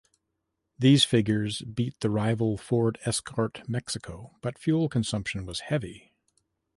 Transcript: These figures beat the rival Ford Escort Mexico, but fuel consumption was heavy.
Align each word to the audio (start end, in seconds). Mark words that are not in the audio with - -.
These 0.79 1.03
figures 1.03 1.61
beat 1.61 1.99
the 1.99 2.09
rival 2.09 2.57
Ford 2.57 2.97
Escort 3.05 3.61
Mexico, 3.69 4.35
but 4.41 4.57
fuel 4.57 4.89
consumption 4.89 5.45
was 5.45 5.59
heavy. 5.59 6.11